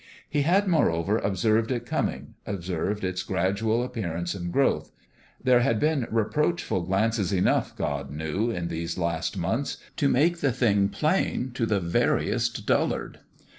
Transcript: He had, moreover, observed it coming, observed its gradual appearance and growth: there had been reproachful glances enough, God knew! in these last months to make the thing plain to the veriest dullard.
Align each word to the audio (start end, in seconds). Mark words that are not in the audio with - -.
He 0.27 0.41
had, 0.41 0.67
moreover, 0.67 1.19
observed 1.19 1.69
it 1.71 1.85
coming, 1.85 2.33
observed 2.47 3.03
its 3.03 3.21
gradual 3.21 3.83
appearance 3.83 4.33
and 4.33 4.51
growth: 4.51 4.91
there 5.43 5.59
had 5.59 5.79
been 5.79 6.07
reproachful 6.09 6.81
glances 6.85 7.31
enough, 7.31 7.75
God 7.77 8.09
knew! 8.09 8.49
in 8.49 8.67
these 8.69 8.97
last 8.97 9.37
months 9.37 9.77
to 9.97 10.09
make 10.09 10.37
the 10.39 10.51
thing 10.51 10.89
plain 10.89 11.51
to 11.53 11.67
the 11.67 11.79
veriest 11.79 12.65
dullard. 12.65 13.19